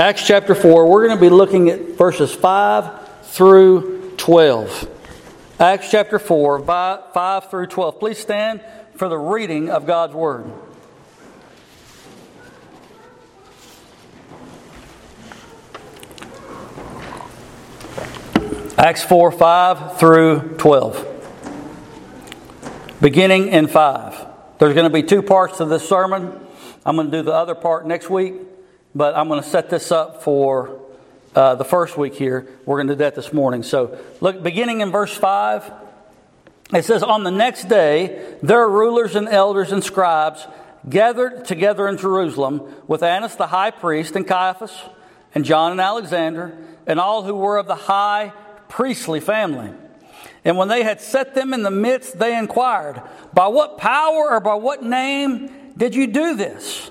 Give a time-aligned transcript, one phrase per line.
[0.00, 4.88] Acts chapter 4, we're going to be looking at verses 5 through 12.
[5.60, 8.00] Acts chapter 4, 5 through 12.
[8.00, 8.62] Please stand
[8.94, 10.50] for the reading of God's Word.
[18.78, 21.06] Acts 4, 5 through 12.
[23.02, 24.26] Beginning in 5.
[24.58, 26.40] There's going to be two parts to this sermon.
[26.86, 28.32] I'm going to do the other part next week.
[28.94, 30.80] But I'm going to set this up for
[31.34, 32.48] uh, the first week here.
[32.66, 33.62] We're going to do that this morning.
[33.62, 35.72] So, look, beginning in verse 5,
[36.74, 40.46] it says, On the next day, their rulers and elders and scribes
[40.88, 44.76] gathered together in Jerusalem with Annas the high priest and Caiaphas
[45.34, 48.32] and John and Alexander and all who were of the high
[48.68, 49.70] priestly family.
[50.44, 53.02] And when they had set them in the midst, they inquired,
[53.34, 56.90] By what power or by what name did you do this?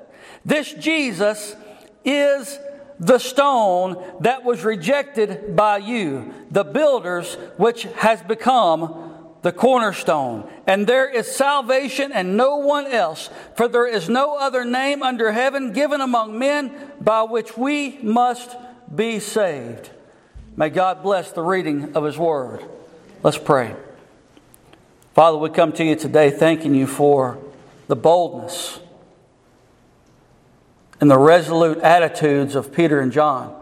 [0.45, 1.55] This Jesus
[2.03, 2.59] is
[2.99, 9.11] the stone that was rejected by you, the builders, which has become
[9.41, 10.47] the cornerstone.
[10.67, 15.31] And there is salvation and no one else, for there is no other name under
[15.31, 18.55] heaven given among men by which we must
[18.93, 19.89] be saved.
[20.55, 22.63] May God bless the reading of His Word.
[23.23, 23.75] Let's pray.
[25.13, 27.39] Father, we come to you today thanking you for
[27.87, 28.79] the boldness
[31.01, 33.59] and the resolute attitudes of Peter and John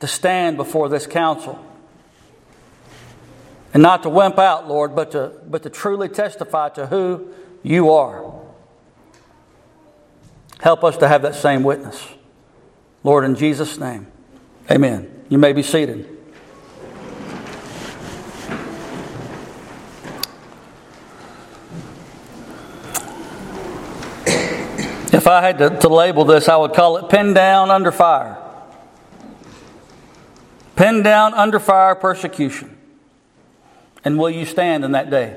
[0.00, 1.64] to stand before this council.
[3.74, 7.32] And not to wimp out, Lord, but to, but to truly testify to who
[7.62, 8.32] you are.
[10.60, 12.06] Help us to have that same witness.
[13.02, 14.06] Lord, in Jesus' name,
[14.70, 15.24] amen.
[15.28, 16.17] You may be seated.
[25.12, 28.36] If I had to, to label this, I would call it pinned down under fire.
[30.76, 32.76] Pinned down under fire persecution.
[34.04, 35.36] And will you stand in that day?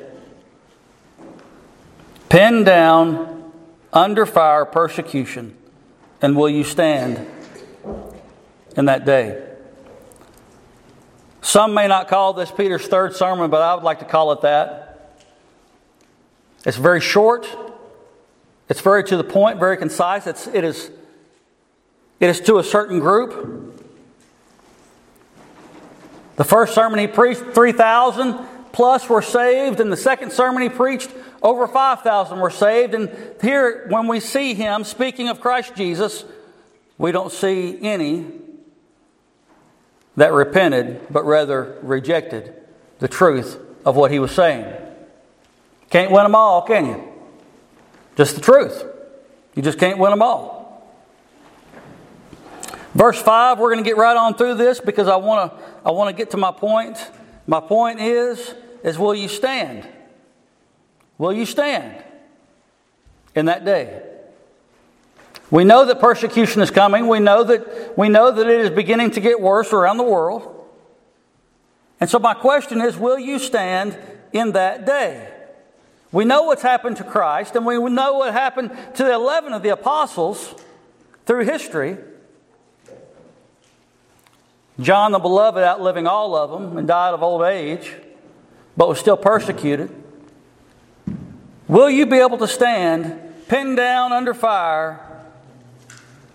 [2.30, 3.52] Pinned down
[3.92, 5.58] under fire persecution.
[6.22, 7.26] And will you stand
[8.76, 9.48] in that day?
[11.42, 14.42] Some may not call this Peter's third sermon, but I would like to call it
[14.42, 15.18] that.
[16.66, 17.48] It's very short,
[18.72, 20.26] it's very to the point, very concise.
[20.26, 20.90] It's, it, is,
[22.22, 23.84] it is to a certain group.
[26.38, 28.40] The first sermon he preached, 3,000
[28.72, 29.82] plus were saved.
[29.82, 31.12] And the second sermon he preached,
[31.44, 32.94] over 5,000 were saved.
[32.94, 33.12] And
[33.42, 36.24] here, when we see him speaking of Christ Jesus,
[36.98, 38.26] we don't see any
[40.16, 42.54] that repented, but rather rejected
[43.00, 44.74] the truth of what he was saying.
[45.90, 47.11] Can't win them all, can you?
[48.16, 48.84] Just the truth.
[49.56, 50.62] You just can't win them all.
[52.94, 55.92] Verse 5, we're going to get right on through this because I want to I
[55.92, 57.10] want to get to my point.
[57.48, 59.88] My point is is will you stand?
[61.18, 62.04] Will you stand
[63.36, 64.04] in that day?
[65.50, 67.08] We know that persecution is coming.
[67.08, 70.58] We know that we know that it is beginning to get worse around the world.
[72.00, 73.98] And so my question is will you stand
[74.34, 75.32] in that day?
[76.12, 79.64] We know what's happened to Christ, and we know what happened to the 11 of
[79.64, 80.54] the apostles
[81.26, 81.98] through history.
[84.80, 87.94] John the Beloved outliving all of them and died of old age,
[88.76, 89.90] but was still persecuted.
[91.68, 95.00] Will you be able to stand pinned down under fire?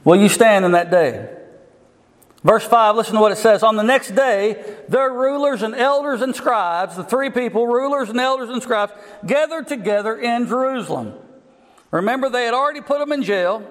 [0.05, 1.29] Will you stand in that day?
[2.47, 3.65] Verse 5, listen to what it says.
[3.65, 8.21] On the next day, their rulers and elders and scribes, the three people, rulers and
[8.21, 8.93] elders and scribes,
[9.27, 11.15] gathered together in Jerusalem.
[11.91, 13.69] Remember, they had already put them in jail.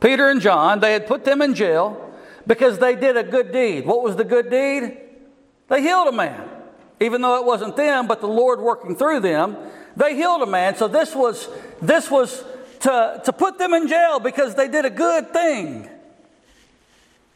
[0.00, 2.12] Peter and John, they had put them in jail
[2.48, 3.86] because they did a good deed.
[3.86, 4.98] What was the good deed?
[5.68, 6.48] They healed a man.
[6.98, 9.56] Even though it wasn't them, but the Lord working through them,
[9.94, 10.74] they healed a man.
[10.74, 11.48] So this was,
[11.80, 12.42] this was
[12.80, 15.90] to, to put them in jail because they did a good thing.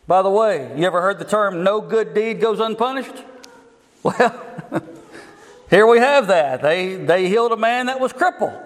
[0.07, 3.15] By the way, you ever heard the term no good deed goes unpunished?
[4.03, 4.83] Well,
[5.69, 6.63] here we have that.
[6.63, 8.59] They, they healed a man that was crippled.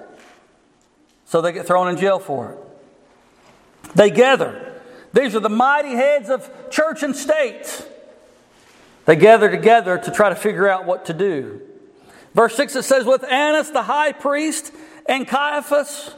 [1.26, 3.94] So they get thrown in jail for it.
[3.96, 4.80] They gather.
[5.12, 7.86] These are the mighty heads of church and state.
[9.06, 11.60] They gather together to try to figure out what to do.
[12.32, 14.72] Verse 6 it says, With Annas the high priest
[15.06, 16.14] and Caiaphas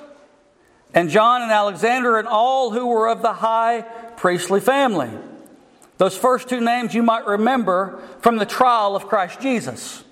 [0.94, 3.84] and John and Alexander and all who were of the high
[4.16, 5.10] priestly family.
[5.98, 10.04] Those first two names you might remember from the trial of Christ Jesus.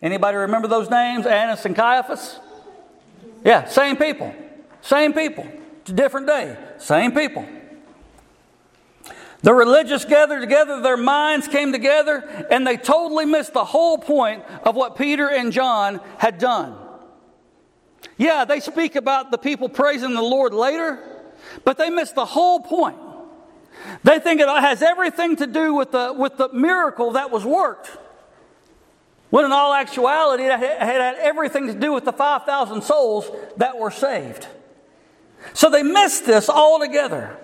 [0.00, 2.38] Anybody remember those names, Annas and Caiaphas?
[3.44, 4.34] Yeah, same people.
[4.80, 5.46] Same people.
[5.80, 6.56] It's a different day.
[6.78, 7.46] Same people.
[9.42, 14.42] The religious gathered together, their minds came together, and they totally missed the whole point
[14.64, 16.76] of what Peter and John had done.
[18.16, 20.98] Yeah, they speak about the people praising the Lord later,
[21.64, 22.96] but they missed the whole point.
[24.02, 27.90] They think it has everything to do with the, with the miracle that was worked.
[29.30, 33.90] When in all actuality, it had everything to do with the 5,000 souls that were
[33.90, 34.46] saved.
[35.52, 37.36] So they missed this altogether.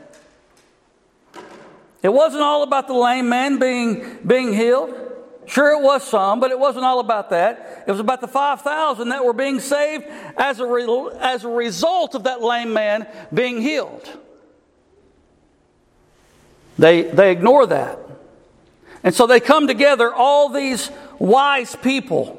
[2.03, 4.99] It wasn't all about the lame man being, being healed.
[5.47, 7.85] Sure, it was some, but it wasn't all about that.
[7.87, 10.05] It was about the 5,000 that were being saved
[10.37, 14.09] as a, re- as a result of that lame man being healed.
[16.79, 17.99] They, they ignore that.
[19.03, 22.39] And so they come together, all these wise people,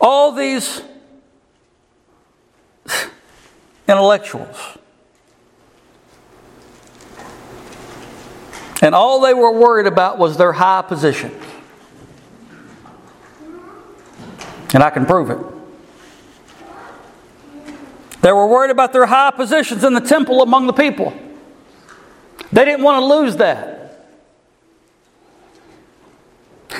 [0.00, 0.82] all these
[3.88, 4.78] intellectuals.
[8.80, 11.32] And all they were worried about was their high position.
[14.74, 15.38] And I can prove it.
[18.22, 21.12] They were worried about their high positions in the temple among the people.
[22.52, 23.78] They didn't want to lose that.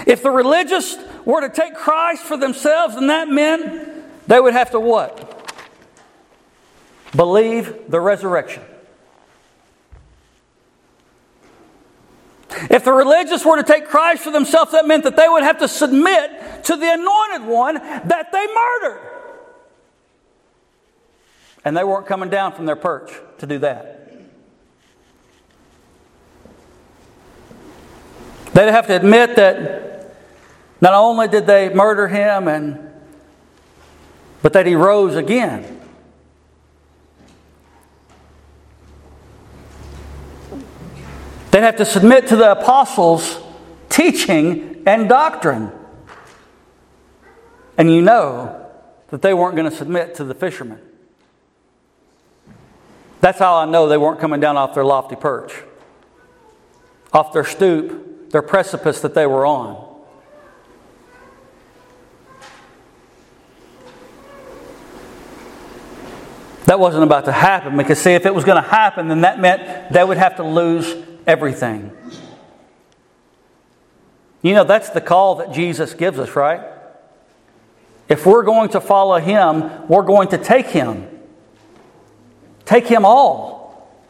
[0.06, 4.70] If the religious were to take Christ for themselves, then that meant they would have
[4.72, 5.28] to what?
[7.14, 8.62] Believe the resurrection.
[12.70, 15.58] If the religious were to take Christ for themselves, that meant that they would have
[15.58, 19.08] to submit to the anointed one that they murdered.
[21.64, 24.01] And they weren't coming down from their perch to do that.
[28.52, 30.14] They'd have to admit that
[30.80, 32.92] not only did they murder him and
[34.42, 35.80] but that he rose again.
[41.52, 43.38] They'd have to submit to the apostles'
[43.88, 45.70] teaching and doctrine.
[47.78, 48.66] And you know
[49.10, 50.80] that they weren't going to submit to the fishermen.
[53.20, 55.52] That's how I know they weren't coming down off their lofty perch,
[57.12, 59.90] off their stoop, their precipice that they were on.
[66.64, 69.38] That wasn't about to happen because, see, if it was going to happen, then that
[69.38, 70.94] meant they would have to lose
[71.26, 71.92] everything.
[74.40, 76.62] You know, that's the call that Jesus gives us, right?
[78.08, 81.06] If we're going to follow Him, we're going to take Him.
[82.64, 84.00] Take Him all.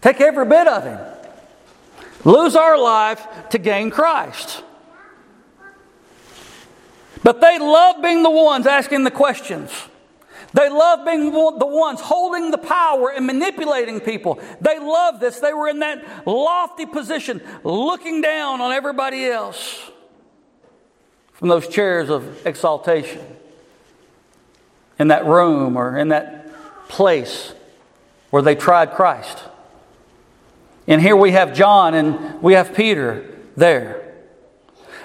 [0.00, 1.09] Take every bit of Him
[2.24, 4.62] lose our life to gain Christ.
[7.22, 9.70] But they love being the ones asking the questions.
[10.52, 14.40] They love being the ones holding the power and manipulating people.
[14.60, 15.38] They love this.
[15.38, 19.90] They were in that lofty position, looking down on everybody else
[21.34, 23.24] from those chairs of exaltation
[24.98, 26.46] in that room or in that
[26.88, 27.54] place
[28.30, 29.38] where they tried Christ.
[30.90, 33.24] And here we have John and we have Peter
[33.56, 34.12] there.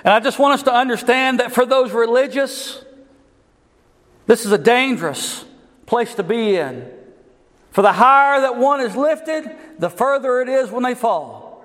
[0.03, 2.83] And I just want us to understand that for those religious,
[4.25, 5.45] this is a dangerous
[5.85, 6.91] place to be in.
[7.69, 11.63] For the higher that one is lifted, the further it is when they fall.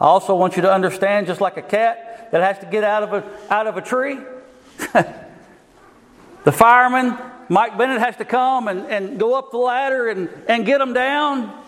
[0.00, 3.02] I also want you to understand, just like a cat that has to get out
[3.02, 4.20] of a, out of a tree,
[6.44, 10.66] the fireman Mike Bennett has to come and, and go up the ladder and, and
[10.66, 11.62] get them down.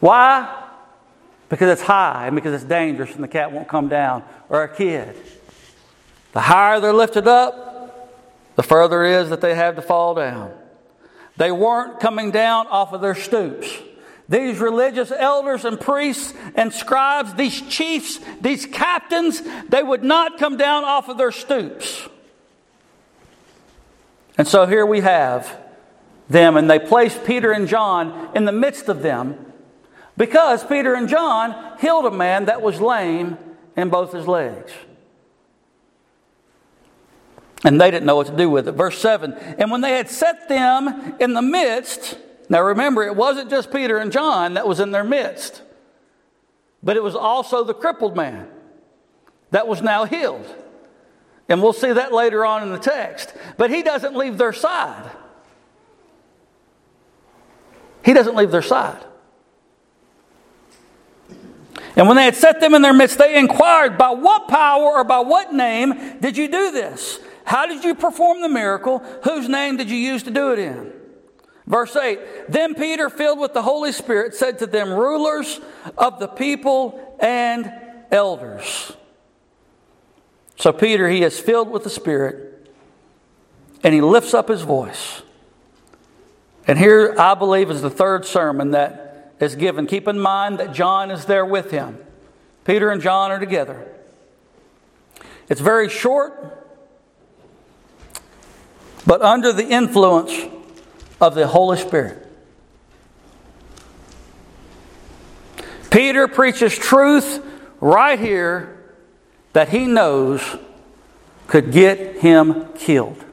[0.00, 0.62] Why?
[1.48, 4.74] Because it's high and because it's dangerous and the cat won't come down, or a
[4.74, 5.16] kid.
[6.32, 8.10] The higher they're lifted up,
[8.56, 10.52] the further it is that they have to fall down.
[11.36, 13.68] They weren't coming down off of their stoops.
[14.28, 20.56] These religious elders and priests and scribes, these chiefs, these captains, they would not come
[20.56, 22.08] down off of their stoops.
[24.36, 25.60] And so here we have
[26.28, 29.52] them, and they placed Peter and John in the midst of them
[30.16, 33.36] because Peter and John healed a man that was lame
[33.76, 34.72] in both his legs.
[37.64, 38.72] And they didn't know what to do with it.
[38.72, 43.50] Verse 7 And when they had set them in the midst, Now remember, it wasn't
[43.50, 45.62] just Peter and John that was in their midst,
[46.82, 48.48] but it was also the crippled man
[49.50, 50.46] that was now healed.
[51.48, 53.34] And we'll see that later on in the text.
[53.56, 55.10] But he doesn't leave their side.
[58.04, 59.04] He doesn't leave their side.
[61.96, 65.04] And when they had set them in their midst, they inquired, By what power or
[65.04, 67.20] by what name did you do this?
[67.44, 68.98] How did you perform the miracle?
[69.24, 70.92] Whose name did you use to do it in?
[71.66, 75.60] Verse 8 Then Peter, filled with the Holy Spirit, said to them, Rulers
[75.96, 77.72] of the people and
[78.10, 78.92] elders.
[80.64, 82.66] So Peter, he is filled with the Spirit
[83.82, 85.20] and he lifts up his voice.
[86.66, 89.86] And here, I believe, is the third sermon that is given.
[89.86, 91.98] Keep in mind that John is there with him.
[92.64, 93.86] Peter and John are together.
[95.50, 96.66] It's very short,
[99.06, 100.32] but under the influence
[101.20, 102.26] of the Holy Spirit.
[105.90, 107.44] Peter preaches truth
[107.82, 108.73] right here
[109.54, 110.42] that he knows
[111.46, 113.24] could get him killed.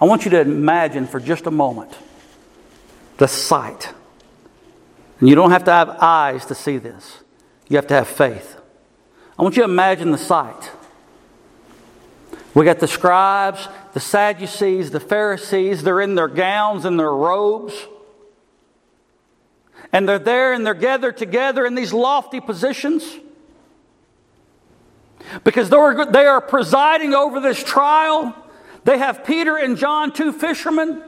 [0.00, 1.96] I want you to imagine for just a moment
[3.16, 3.92] the sight.
[5.18, 7.20] And you don't have to have eyes to see this,
[7.68, 8.60] you have to have faith.
[9.38, 10.70] I want you to imagine the sight.
[12.54, 17.74] We got the scribes, the Sadducees, the Pharisees, they're in their gowns and their robes.
[19.92, 23.04] And they're there and they're gathered together in these lofty positions.
[25.42, 28.34] Because they are presiding over this trial.
[28.84, 31.02] They have Peter and John, two fishermen,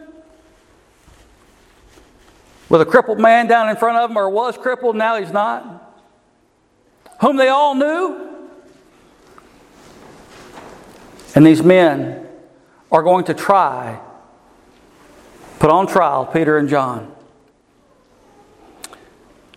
[2.68, 5.94] with a crippled man down in front of them, or was crippled, now he's not,
[7.20, 8.34] whom they all knew.
[11.34, 12.26] And these men
[12.90, 14.00] are going to try,
[15.58, 17.12] put on trial Peter and John.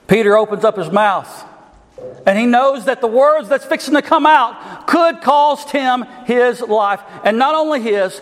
[0.08, 1.46] Peter opens up his mouth
[2.26, 6.62] and he knows that the words that's fixing to come out could cost him his
[6.62, 7.02] life.
[7.24, 8.22] And not only his,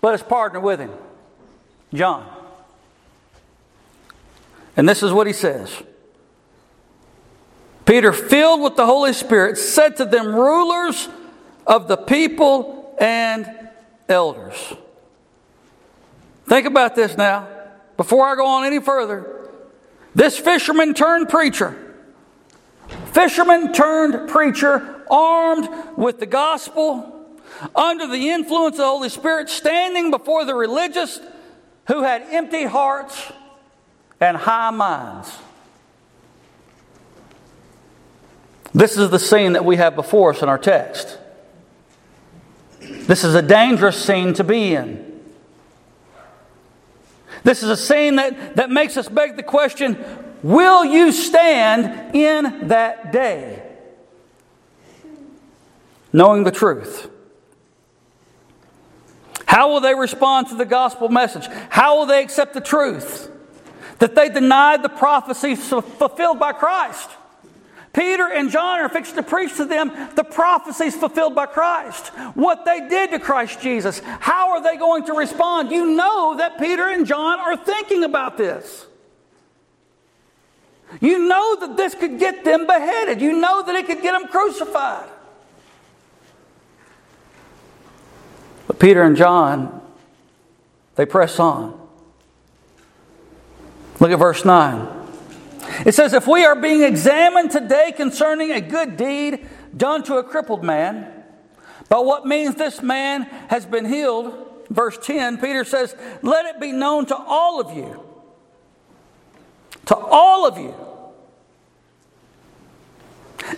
[0.00, 0.92] but his partner with him,
[1.92, 2.26] John.
[4.76, 5.82] And this is what he says
[7.84, 11.08] Peter, filled with the Holy Spirit, said to them, Rulers
[11.66, 13.48] of the people and
[14.08, 14.74] elders.
[16.46, 17.48] Think about this now.
[17.96, 19.50] Before I go on any further,
[20.14, 21.85] this fisherman turned preacher,
[23.16, 27.30] fisherman turned preacher, armed with the gospel,
[27.74, 31.18] under the influence of the Holy Spirit, standing before the religious
[31.86, 33.32] who had empty hearts
[34.20, 35.34] and high minds.
[38.74, 41.16] This is the scene that we have before us in our text.
[42.80, 45.22] This is a dangerous scene to be in.
[47.44, 49.96] This is a scene that, that makes us beg the question
[50.42, 53.62] will you stand in that day?
[56.12, 57.10] Knowing the truth.
[59.44, 61.46] How will they respond to the gospel message?
[61.70, 63.30] How will they accept the truth?
[63.98, 67.10] That they denied the prophecies fulfilled by Christ.
[67.96, 72.66] Peter and John are fixed to preach to them the prophecies fulfilled by Christ, what
[72.66, 74.00] they did to Christ Jesus.
[74.00, 75.70] How are they going to respond?
[75.70, 78.85] You know that Peter and John are thinking about this.
[81.00, 83.20] You know that this could get them beheaded.
[83.20, 85.08] You know that it could get them crucified.
[88.66, 89.80] But Peter and John,
[90.94, 91.78] they press on.
[94.00, 94.88] Look at verse 9.
[95.84, 100.24] It says, If we are being examined today concerning a good deed done to a
[100.24, 101.12] crippled man,
[101.88, 106.72] by what means this man has been healed, verse 10, Peter says, Let it be
[106.72, 108.05] known to all of you,
[109.86, 110.74] to all of you,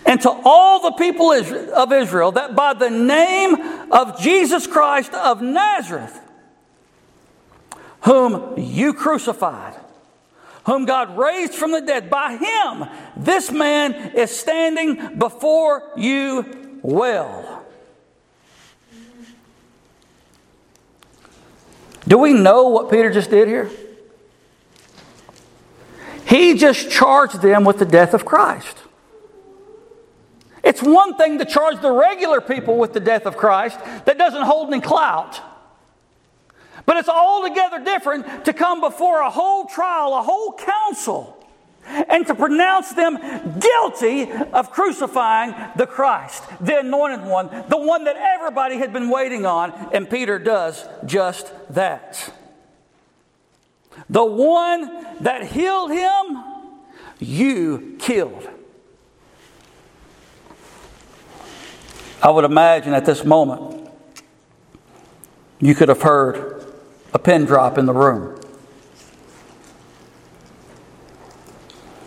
[0.05, 3.55] and to all the people of Israel, that by the name
[3.91, 6.19] of Jesus Christ of Nazareth,
[8.01, 9.75] whom you crucified,
[10.65, 12.09] whom God raised from the dead.
[12.09, 17.65] By him, this man is standing before you well.
[22.07, 23.69] Do we know what Peter just did here?
[26.29, 28.77] He just charged them with the death of Christ.
[30.63, 34.43] It's one thing to charge the regular people with the death of Christ that doesn't
[34.43, 35.41] hold any clout.
[36.85, 41.35] But it's altogether different to come before a whole trial, a whole council,
[41.87, 43.17] and to pronounce them
[43.59, 49.47] guilty of crucifying the Christ, the anointed one, the one that everybody had been waiting
[49.47, 49.71] on.
[49.93, 52.31] And Peter does just that.
[54.09, 56.43] The one that healed him,
[57.19, 58.47] you killed.
[62.21, 63.89] I would imagine at this moment,
[65.59, 66.65] you could have heard
[67.13, 68.39] a pin drop in the room.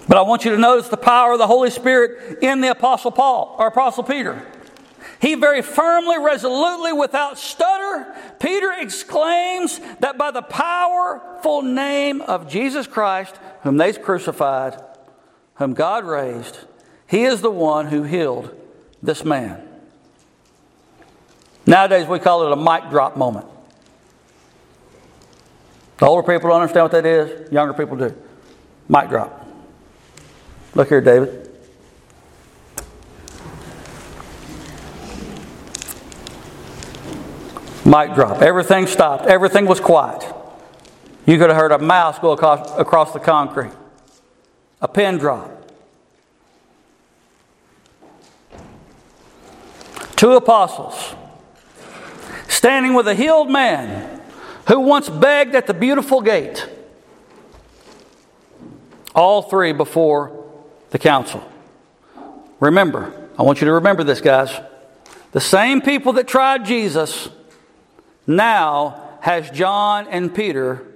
[0.08, 3.10] But I want you to notice the power of the Holy Spirit in the Apostle
[3.10, 4.46] Paul or Apostle Peter.
[5.22, 12.88] He very firmly, resolutely, without stutter, Peter exclaims that by the powerful name of Jesus
[12.88, 14.82] Christ, whom they crucified,
[15.54, 16.58] whom God raised,
[17.06, 18.52] he is the one who healed
[19.00, 19.62] this man.
[21.66, 23.46] Nowadays, we call it a mic drop moment.
[25.98, 28.12] The older people don't understand what that is, younger people do.
[28.88, 29.46] Mic drop.
[30.74, 31.41] Look here, David.
[37.84, 38.42] Mic drop.
[38.42, 39.26] Everything stopped.
[39.26, 40.22] Everything was quiet.
[41.26, 43.72] You could have heard a mouse go across, across the concrete,
[44.80, 45.50] a pin drop.
[50.16, 51.14] Two apostles
[52.46, 54.20] standing with a healed man
[54.68, 56.68] who once begged at the beautiful gate.
[59.14, 60.44] All three before
[60.90, 61.42] the council.
[62.60, 64.56] Remember, I want you to remember this, guys.
[65.32, 67.28] The same people that tried Jesus
[68.26, 70.86] now has John and Peter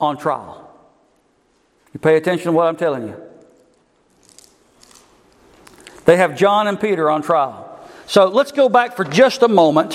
[0.00, 0.64] on trial.
[1.92, 3.16] You pay attention to what I'm telling you.
[6.04, 7.64] They have John and Peter on trial.
[8.06, 9.94] So let's go back for just a moment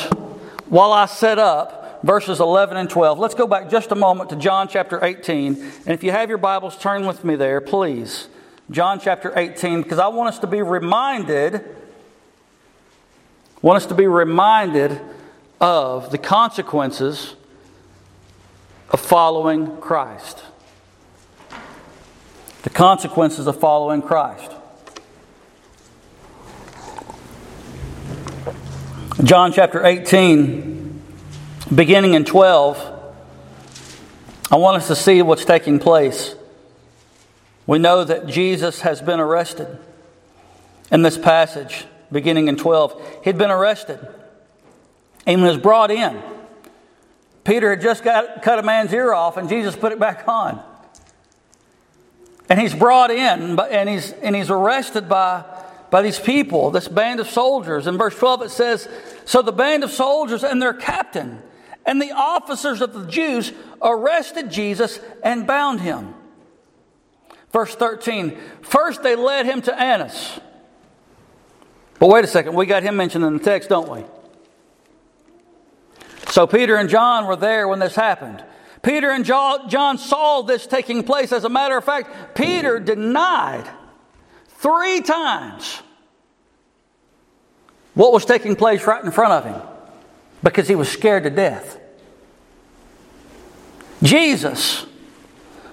[0.68, 3.18] while I set up verses 11 and 12.
[3.18, 5.54] Let's go back just a moment to John chapter 18.
[5.56, 8.28] And if you have your Bibles, turn with me there, please.
[8.70, 11.64] John chapter 18, because I want us to be reminded,
[13.62, 15.02] want us to be reminded
[15.64, 17.38] of the consequences
[18.90, 20.44] of following Christ.
[22.64, 24.52] The consequences of following Christ.
[29.24, 31.02] John chapter 18,
[31.74, 33.14] beginning in 12,
[34.52, 36.36] I want us to see what's taking place.
[37.68, 39.80] We know that Jesus has been arrested.
[40.92, 44.06] In this passage, beginning in 12, he'd been arrested
[45.26, 46.22] and was brought in.
[47.44, 50.64] Peter had just got, cut a man's ear off, and Jesus put it back on.
[52.50, 55.44] And he's brought in, and he's, and he's arrested by,
[55.90, 57.88] by these people, this band of soldiers.
[57.88, 58.88] In verse 12, it says
[59.26, 61.42] So the band of soldiers and their captain
[61.86, 66.14] and the officers of the Jews arrested Jesus and bound him.
[67.52, 70.40] Verse 13 First they led him to Annas.
[72.00, 74.04] But wait a second, we got him mentioned in the text, don't we?
[76.34, 78.44] So Peter and John were there when this happened.
[78.82, 81.32] Peter and John saw this taking place.
[81.32, 83.70] As a matter of fact, Peter denied
[84.48, 85.84] three times
[87.94, 89.62] what was taking place right in front of him
[90.42, 91.80] because he was scared to death.
[94.02, 94.88] Jesus,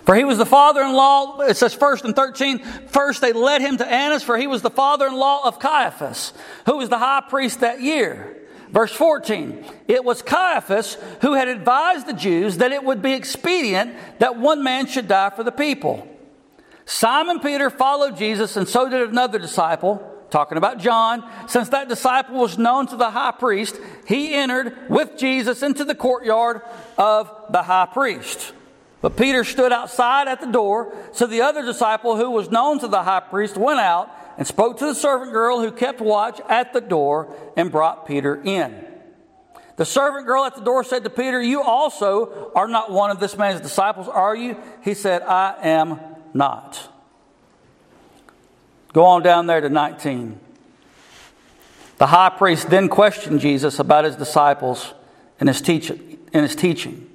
[0.05, 3.63] for he was the father in law, it says first and 13, first they led
[3.63, 6.35] him to Annas, for he was the father in law of Caiaphas,
[6.67, 8.37] who was the high priest that year.
[8.71, 13.95] Verse 14, it was Caiaphas who had advised the Jews that it would be expedient
[14.21, 16.07] that one man should die for the people.
[16.85, 21.29] Simon Peter followed Jesus, and so did another disciple, talking about John.
[21.49, 25.95] Since that disciple was known to the high priest, he entered with Jesus into the
[25.95, 26.63] courtyard
[26.97, 28.53] of the high priest.
[29.01, 32.89] But Peter stood outside at the door, so the other disciple who was known to
[32.89, 36.73] the high priest went out and spoke to the servant girl who kept watch at
[36.73, 38.87] the door and brought Peter in.
[39.77, 43.19] The servant girl at the door said to Peter, You also are not one of
[43.19, 44.57] this man's disciples, are you?
[44.85, 45.99] He said, I am
[46.35, 46.89] not.
[48.93, 50.39] Go on down there to 19.
[51.99, 54.95] The high priest then questioned Jesus about his disciples
[55.39, 57.09] and his, teach- and his teaching.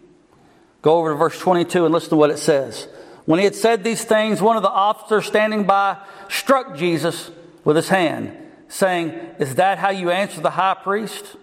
[0.81, 2.87] Go over to verse 22 and listen to what it says.
[3.25, 5.97] When he had said these things, one of the officers standing by
[6.29, 7.31] struck Jesus
[7.63, 8.35] with his hand,
[8.67, 11.35] saying, Is that how you answer the high priest?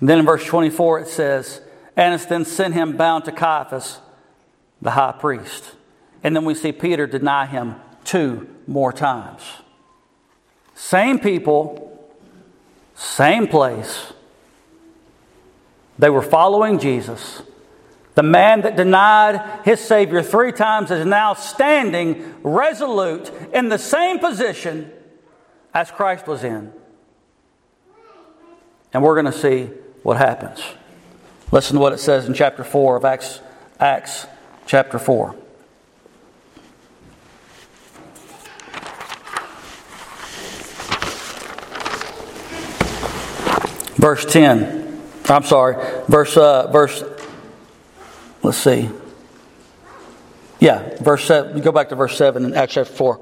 [0.00, 1.60] And then in verse 24 it says,
[1.96, 4.00] Annas then sent him bound to Caiaphas,
[4.82, 5.72] the high priest.
[6.22, 9.42] And then we see Peter deny him two more times.
[10.74, 12.10] Same people,
[12.94, 14.12] same place.
[15.98, 17.42] They were following Jesus.
[18.16, 24.18] The man that denied his Savior three times is now standing resolute in the same
[24.18, 24.90] position
[25.74, 26.72] as Christ was in.
[28.94, 29.64] And we're going to see
[30.02, 30.62] what happens.
[31.52, 33.40] Listen to what it says in chapter 4 of Acts,
[33.78, 34.26] Acts
[34.64, 35.36] chapter 4.
[43.96, 45.02] Verse 10.
[45.28, 45.74] I'm sorry.
[46.08, 47.02] Verse, uh, verse,
[48.46, 48.88] let's see.
[50.60, 51.60] Yeah, verse 7.
[51.60, 53.20] Go back to verse 7 in Acts chapter 4.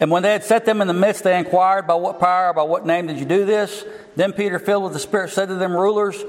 [0.00, 2.62] And when they had set them in the midst, they inquired, By what power, by
[2.62, 3.84] what name did you do this?
[4.16, 6.24] Then Peter, filled with the Spirit, said to them, Rulers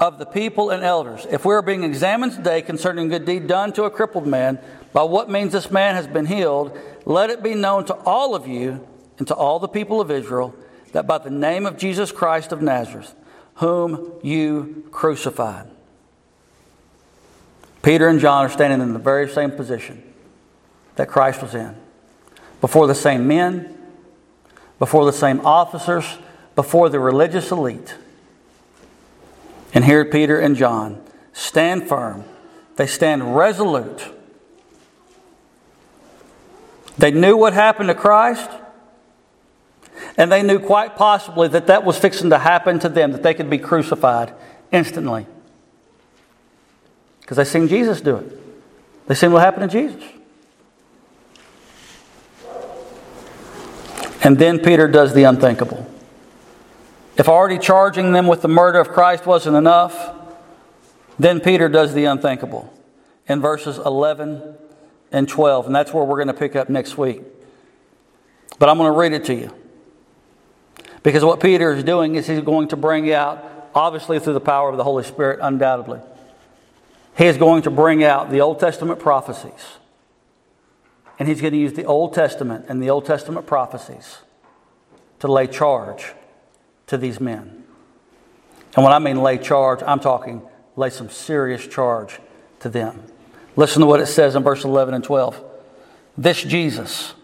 [0.00, 3.46] of the people and elders, if we are being examined today concerning a good deed
[3.46, 4.58] done to a crippled man,
[4.92, 8.46] by what means this man has been healed, let it be known to all of
[8.46, 8.86] you
[9.18, 10.54] and to all the people of Israel
[10.92, 13.14] that by the name of Jesus Christ of Nazareth,
[13.56, 15.68] whom you crucified.
[17.82, 20.02] Peter and John are standing in the very same position
[20.96, 21.76] that Christ was in
[22.60, 23.76] before the same men,
[24.78, 26.18] before the same officers,
[26.54, 27.94] before the religious elite.
[29.72, 32.24] And here Peter and John stand firm,
[32.76, 34.12] they stand resolute.
[36.96, 38.50] They knew what happened to Christ,
[40.16, 43.34] and they knew quite possibly that that was fixing to happen to them, that they
[43.34, 44.34] could be crucified
[44.72, 45.26] instantly.
[47.28, 49.06] Because they seen Jesus do it.
[49.06, 50.02] They seen what happened to Jesus.
[54.24, 55.86] And then Peter does the unthinkable.
[57.18, 60.16] If already charging them with the murder of Christ wasn't enough,
[61.18, 62.72] then Peter does the unthinkable
[63.26, 64.56] in verses 11
[65.12, 65.66] and 12.
[65.66, 67.20] And that's where we're going to pick up next week.
[68.58, 69.54] But I'm going to read it to you.
[71.02, 74.70] Because what Peter is doing is he's going to bring out, obviously through the power
[74.70, 76.00] of the Holy Spirit, undoubtedly,
[77.18, 79.76] he is going to bring out the Old Testament prophecies
[81.18, 84.18] and he's going to use the Old Testament and the Old Testament prophecies
[85.18, 86.12] to lay charge
[86.86, 87.64] to these men.
[88.76, 90.42] And when I mean lay charge, I'm talking
[90.76, 92.20] lay some serious charge
[92.60, 93.02] to them.
[93.56, 95.44] Listen to what it says in verse 11 and 12.
[96.16, 97.14] This Jesus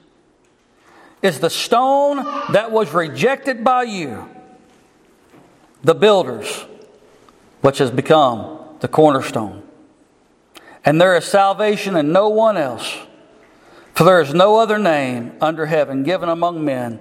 [1.23, 2.17] is the stone
[2.53, 4.29] that was rejected by you,
[5.83, 6.65] the builders,
[7.61, 9.64] which has become the cornerstone.
[10.85, 12.97] And there is salvation in no one else.
[13.95, 17.01] For there is no other name under heaven given among men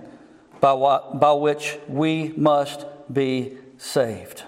[0.61, 4.43] by, what, by which we must be saved.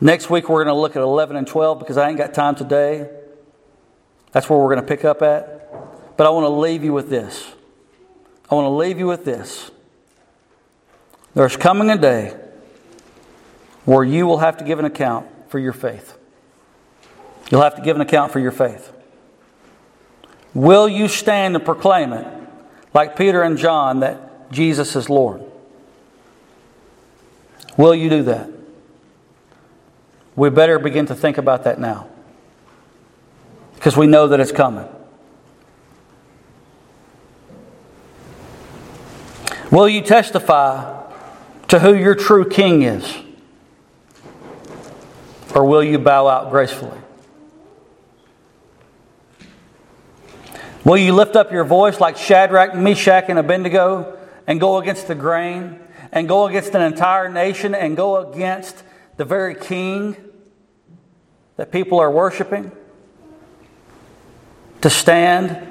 [0.00, 2.54] Next week, we're going to look at 11 and 12 because I ain't got time
[2.54, 3.10] today.
[4.32, 6.16] That's where we're going to pick up at.
[6.16, 7.52] But I want to leave you with this.
[8.50, 9.70] I want to leave you with this.
[11.34, 12.36] There's coming a day
[13.84, 16.16] where you will have to give an account for your faith.
[17.50, 18.92] You'll have to give an account for your faith.
[20.54, 22.26] Will you stand and proclaim it,
[22.94, 25.42] like Peter and John, that Jesus is Lord?
[27.76, 28.50] Will you do that?
[30.36, 32.08] We better begin to think about that now.
[33.74, 34.88] Because we know that it's coming.
[39.70, 41.02] Will you testify
[41.68, 43.16] to who your true king is?
[45.54, 46.98] Or will you bow out gracefully?
[50.84, 55.14] Will you lift up your voice like Shadrach, Meshach, and Abednego and go against the
[55.14, 55.78] grain
[56.10, 58.82] and go against an entire nation and go against
[59.16, 60.16] the very king
[61.56, 62.72] that people are worshiping?
[64.80, 65.68] To stand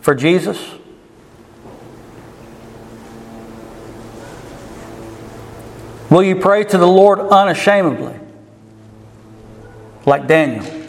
[0.00, 0.58] for Jesus?
[6.08, 8.18] Will you pray to the Lord unashamedly,
[10.06, 10.83] like Daniel?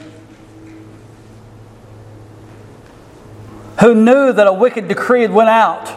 [3.79, 5.91] Who knew that a wicked decree had went out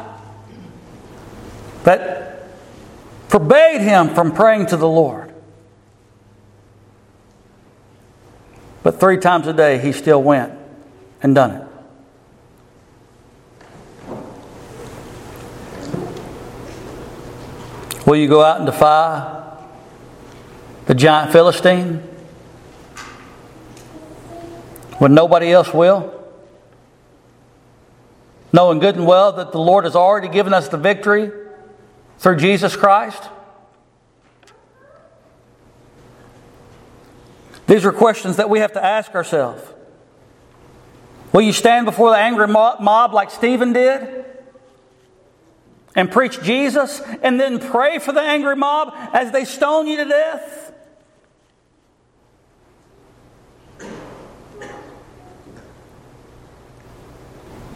[1.84, 2.48] that
[3.28, 5.32] forbade him from praying to the Lord.
[8.82, 10.52] But three times a day he still went
[11.22, 11.68] and done it.
[18.06, 19.44] Will you go out and defy
[20.86, 21.98] the giant Philistine
[24.96, 26.17] when nobody else will?
[28.52, 31.30] Knowing good and well that the Lord has already given us the victory
[32.18, 33.22] through Jesus Christ?
[37.66, 39.62] These are questions that we have to ask ourselves.
[41.32, 44.24] Will you stand before the angry mob like Stephen did
[45.94, 50.06] and preach Jesus and then pray for the angry mob as they stone you to
[50.06, 50.57] death?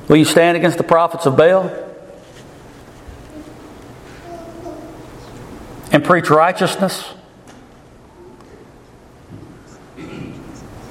[0.09, 1.71] Will you stand against the prophets of Baal
[5.93, 7.15] and preach righteousness?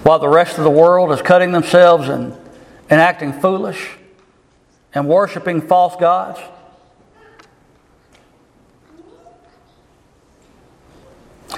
[0.03, 2.33] while the rest of the world is cutting themselves and,
[2.89, 3.91] and acting foolish
[4.93, 6.39] and worshiping false gods?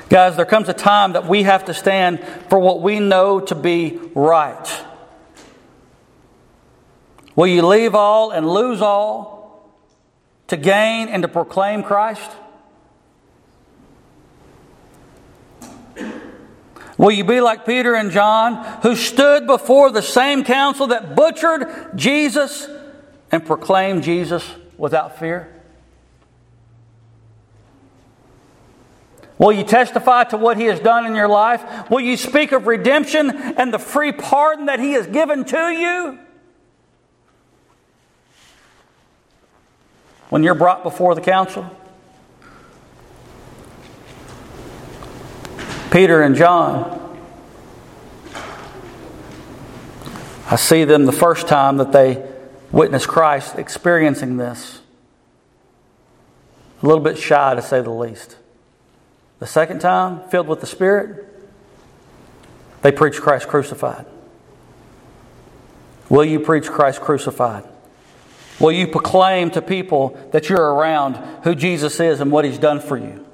[0.09, 3.55] Guys, there comes a time that we have to stand for what we know to
[3.55, 4.85] be right.
[7.35, 9.73] Will you leave all and lose all
[10.47, 12.29] to gain and to proclaim Christ?
[16.97, 21.91] Will you be like Peter and John, who stood before the same council that butchered
[21.95, 22.67] Jesus
[23.31, 25.49] and proclaimed Jesus without fear?
[29.39, 31.89] Will you testify to what He has done in your life?
[31.89, 36.19] Will you speak of redemption and the free pardon that He has given to you?
[40.33, 41.69] When you're brought before the council?
[45.91, 47.21] Peter and John.
[50.49, 52.27] I see them the first time that they
[52.71, 54.81] witness Christ experiencing this.
[56.81, 58.37] A little bit shy, to say the least.
[59.37, 61.27] The second time, filled with the Spirit,
[62.81, 64.07] they preach Christ crucified.
[66.09, 67.65] Will you preach Christ crucified?
[68.59, 72.79] Will you proclaim to people that you're around who Jesus is and what he's done
[72.79, 73.25] for you?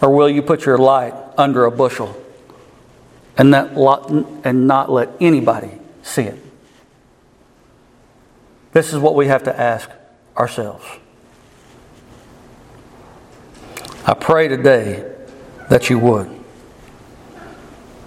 [0.00, 2.20] Or will you put your light under a bushel
[3.36, 5.70] and not, and not let anybody
[6.02, 6.38] see it?
[8.72, 9.90] This is what we have to ask
[10.36, 10.84] ourselves.
[14.06, 15.08] I pray today
[15.68, 16.41] that you would.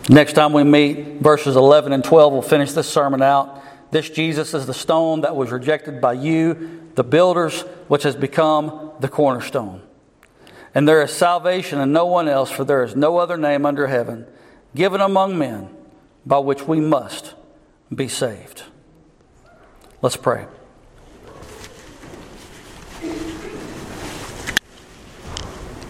[0.09, 3.61] Next time we meet, verses 11 and 12, we'll finish this sermon out.
[3.91, 8.91] This Jesus is the stone that was rejected by you, the builders, which has become
[8.99, 9.81] the cornerstone.
[10.75, 13.87] And there is salvation in no one else, for there is no other name under
[13.87, 14.27] heaven
[14.75, 15.69] given among men
[16.25, 17.33] by which we must
[17.93, 18.63] be saved.
[20.01, 20.45] Let's pray.